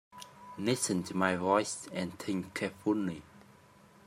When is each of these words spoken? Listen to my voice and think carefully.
Listen 0.57 1.03
to 1.03 1.15
my 1.15 1.35
voice 1.35 1.87
and 1.93 2.17
think 2.17 2.55
carefully. 2.55 3.21